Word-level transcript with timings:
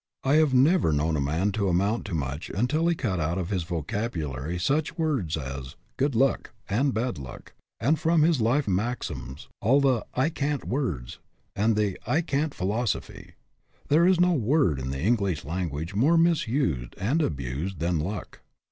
I 0.23 0.37
have 0.37 0.51
never 0.51 0.91
known 0.91 1.15
a 1.15 1.21
man 1.21 1.51
to 1.51 1.67
amount 1.69 2.05
to 2.05 2.15
much 2.15 2.49
until 2.49 2.87
he 2.87 2.95
cut 2.95 3.19
out 3.19 3.37
of 3.37 3.51
his 3.51 3.61
vocabulary 3.61 4.57
such 4.57 4.97
words 4.97 5.37
as" 5.37 5.75
good 5.99 6.15
luck" 6.15 6.49
and" 6.71 6.91
bad 6.95 7.19
luck," 7.19 7.53
and 7.79 7.99
from 7.99 8.23
his 8.23 8.41
life 8.41 8.67
maxims 8.67 9.47
all 9.61 9.79
the" 9.79 10.03
I 10.25 10.29
can't" 10.31 10.65
words 10.65 11.19
and 11.55 11.75
the" 11.75 11.99
I 12.17 12.21
can't" 12.21 12.55
philosophy. 12.55 13.33
There 13.89 14.07
is 14.07 14.19
no 14.19 14.33
word 14.33 14.79
in 14.79 14.89
the 14.89 14.99
English 14.99 15.45
language 15.45 15.93
more 15.93 16.17
misused 16.17 16.95
and 16.97 17.21
abused 17.21 17.77
than" 17.77 17.99
luck." 17.99 18.39